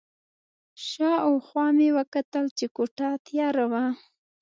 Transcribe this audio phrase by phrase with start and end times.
[0.87, 3.85] شا او خوا مې وکتل چې کوټه تیاره وه.